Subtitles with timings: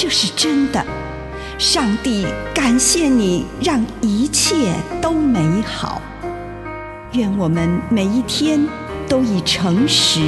[0.00, 0.80] 这是真的。
[1.58, 6.00] 上帝感谢你，让一切都美好。
[7.14, 8.64] 愿我们每一天
[9.08, 10.20] 都以诚实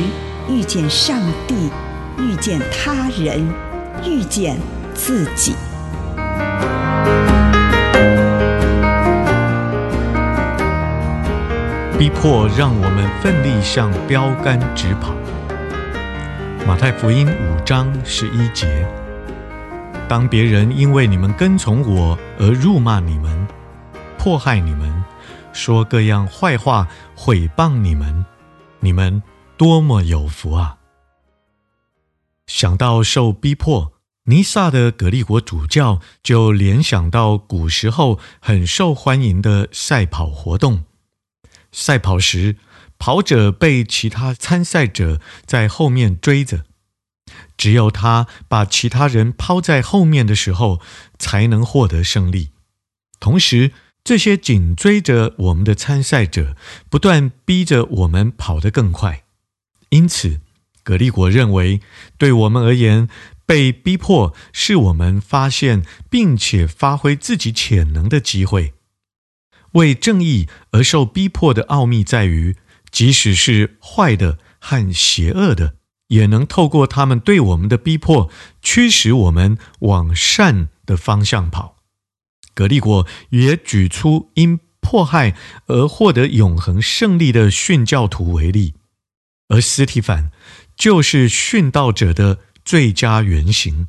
[0.48, 1.70] 遇见上帝，
[2.18, 3.48] 遇见他人，
[4.04, 4.58] 遇见
[4.92, 5.54] 自己。
[11.96, 15.14] 逼迫让我们奋力向标杆直跑。
[16.66, 18.84] 马太福音五章十一节：
[20.10, 23.46] 当别人因为你们跟从我而辱骂你们、
[24.18, 25.04] 迫害你们、
[25.52, 28.26] 说各样坏话毁谤你们，
[28.80, 29.22] 你们
[29.56, 30.78] 多么有福啊！
[32.48, 33.92] 想到受逼迫，
[34.24, 40.82] 尼撒的葛利国主教就联想到古时候很受欢迎的赛跑活动。
[41.70, 42.56] 赛跑时，
[42.98, 46.64] 跑者被其他参赛者在后面追着，
[47.60, 50.80] 只有他把其他人抛在后面的时候，
[51.18, 52.52] 才能获得胜利。
[53.18, 56.56] 同时，这些紧追着我们的参赛者，
[56.88, 59.24] 不断逼着我们跑得更快。
[59.90, 60.40] 因此，
[60.82, 61.82] 葛利果认为，
[62.16, 63.10] 对我们而言，
[63.44, 68.72] 被逼迫是我们发现并且发挥自己潜能的机会。
[69.72, 72.56] 为正义而受逼迫的奥秘在于，
[72.90, 75.74] 即使是坏的和邪恶的，
[76.10, 78.30] 也能透过他们对我们的逼迫，
[78.62, 81.76] 驱使我们往善的方向跑。
[82.54, 85.34] 格利果也举出因迫害
[85.66, 88.74] 而获得永恒胜利的殉教徒为例，
[89.48, 90.30] 而斯提凡
[90.76, 93.88] 就是殉道者的最佳原型。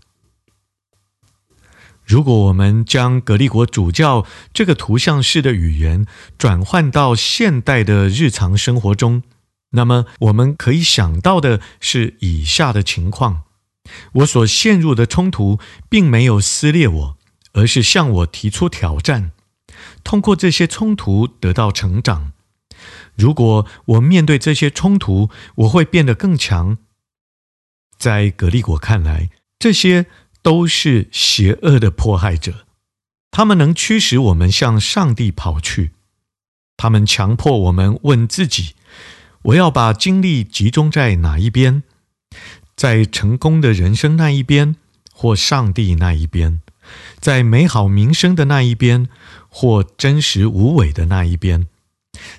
[2.05, 6.05] 如果我们将格利果主教这个图像式的语言
[6.37, 9.23] 转换到现代的日常生活中，
[9.71, 13.43] 那么我们可以想到的是以下的情况：
[14.13, 15.59] 我所陷入的冲突
[15.89, 17.17] 并没有撕裂我，
[17.53, 19.31] 而是向我提出挑战。
[20.03, 22.33] 通过这些冲突得到成长。
[23.15, 26.77] 如果我面对这些冲突，我会变得更强。
[27.97, 30.07] 在格利果看来，这些。
[30.43, 32.65] 都是邪恶的迫害者，
[33.29, 35.91] 他们能驱使我们向上帝跑去。
[36.77, 38.73] 他们强迫我们问自己：
[39.43, 41.83] 我要把精力集中在哪一边？
[42.75, 44.75] 在成功的人生那一边，
[45.13, 46.61] 或上帝那一边？
[47.19, 49.07] 在美好名声的那一边，
[49.49, 51.67] 或真实无伪的那一边？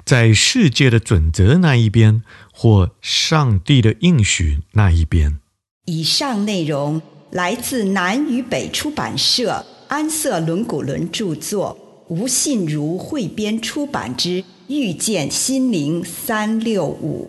[0.05, 5.39] 在世界的准则那一边，或上帝的应许那一边？
[5.87, 7.01] 以上内容。
[7.33, 14.43] 来自南与北出版社安瑟伦古伦著作，吴信如汇编出版之
[14.75, 17.29] 《遇见心灵三六五》。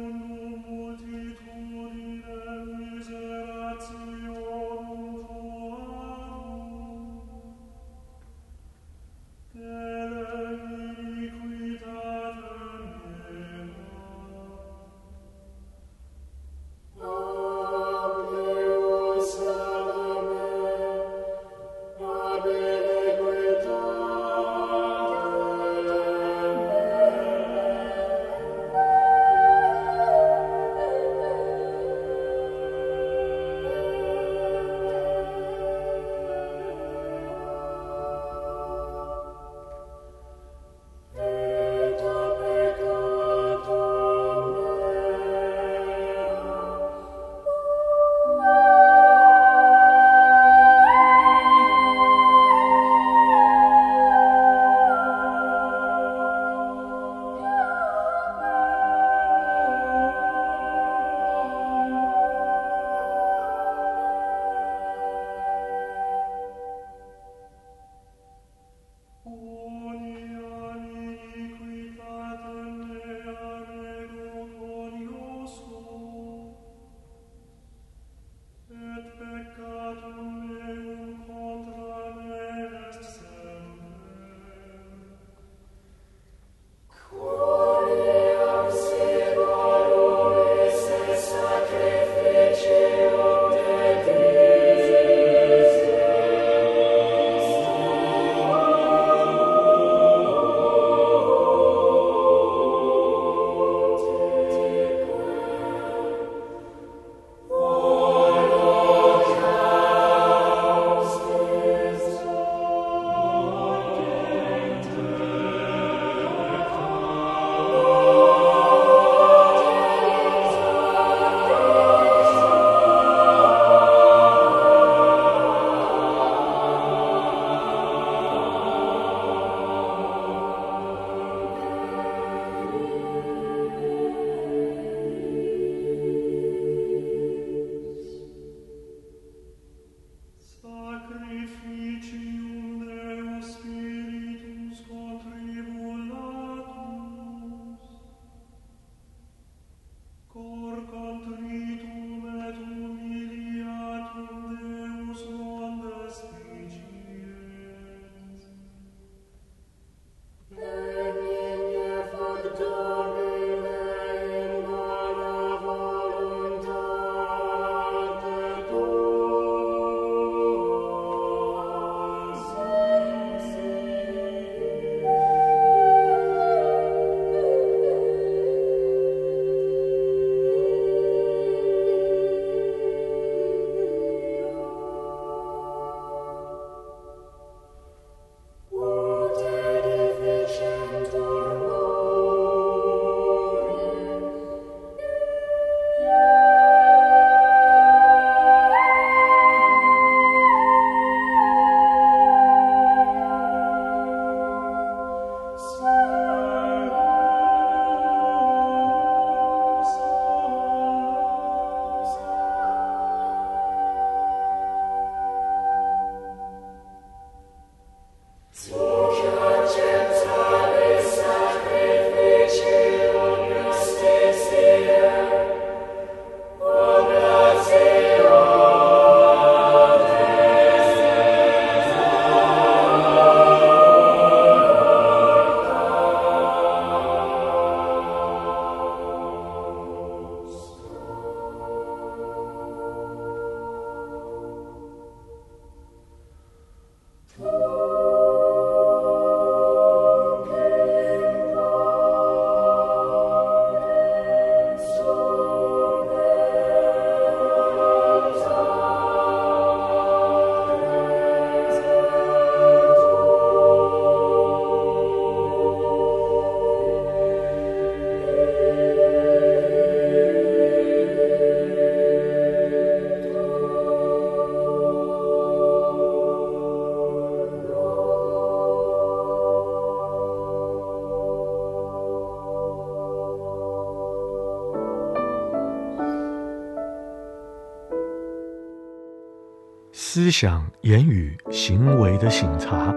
[290.13, 292.93] 思想、言语、行为的省察。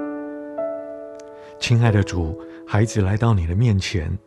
[1.60, 4.18] 亲爱的主，孩子来到你的面前，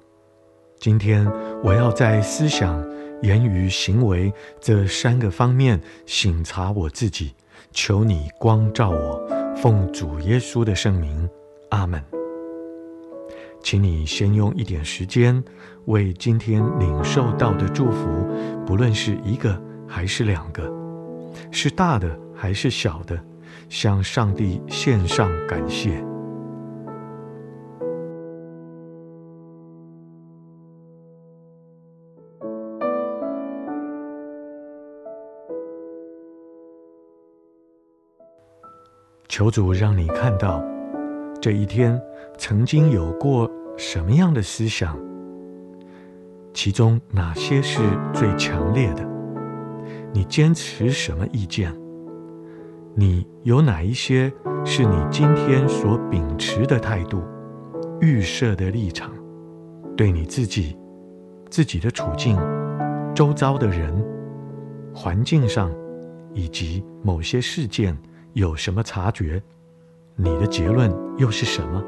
[0.79, 1.29] 今天
[1.62, 2.82] 我要在思想、
[3.24, 7.36] 言语、行为这三个方面省察我自己，
[7.74, 9.22] 求你光照我，
[9.58, 11.29] 奉主耶稣的圣名，
[11.72, 12.01] 阿门。
[13.62, 15.44] 请你先用一点时间，
[15.88, 18.08] 为今天领受到的祝福，
[18.65, 20.72] 不论是一个还是两个，
[21.51, 23.20] 是大的还是小的，
[23.67, 26.03] 向上帝献上感谢。
[39.27, 40.63] 求主让你看到，
[41.41, 42.00] 这一天
[42.38, 44.98] 曾经有过什么样的思想，
[46.53, 47.82] 其中哪些是
[48.13, 49.03] 最强烈的？
[50.13, 51.72] 你坚持什么意见？
[52.99, 54.33] 你有哪一些
[54.65, 57.21] 是你今天所秉持的态度、
[58.01, 59.11] 预设的立场？
[59.95, 60.75] 对你自己、
[61.47, 62.35] 自己的处境、
[63.13, 64.03] 周遭的人、
[64.95, 65.71] 环境上，
[66.33, 67.95] 以及某些事件，
[68.33, 69.39] 有什么察觉？
[70.15, 71.79] 你的结论又是什么？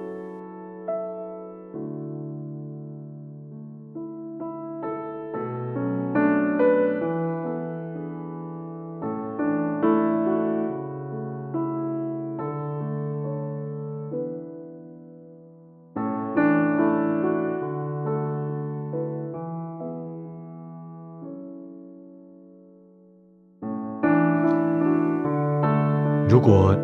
[26.29, 26.77] 如果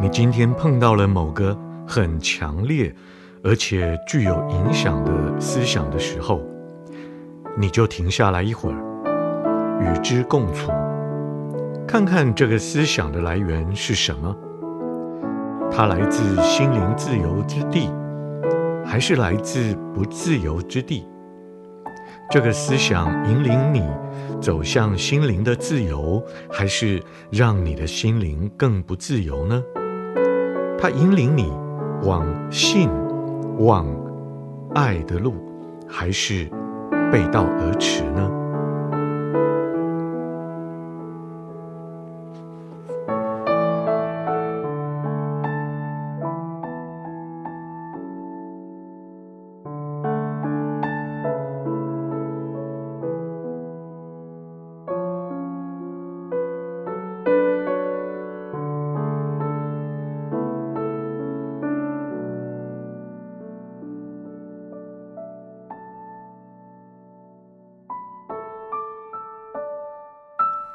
[0.00, 2.94] 你今天碰到了某个很强烈
[3.42, 6.40] 而且具有影响的思想的时候，
[7.58, 10.70] 你就停下来一会儿，与之共处，
[11.84, 14.36] 看看这个思想的来源是什么？
[15.68, 17.90] 它来自心灵自由之地，
[18.86, 21.04] 还是来自不自由之地？
[22.32, 23.86] 这个思想引领你
[24.40, 26.98] 走向心灵的自由，还是
[27.30, 29.62] 让你的心灵更不自由呢？
[30.78, 31.52] 它引领你
[32.04, 32.88] 往信、
[33.58, 33.86] 往
[34.74, 35.34] 爱的路，
[35.86, 36.46] 还是
[37.12, 38.30] 背道而驰呢？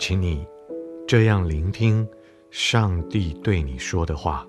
[0.00, 0.46] 请你
[1.06, 2.08] 这样聆听
[2.50, 4.48] 上帝对你说的话。